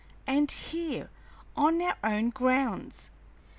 And 0.25 0.49
here, 0.49 1.11
in 1.55 1.79
our 1.79 1.95
own 2.03 2.31
grounds? 2.31 3.11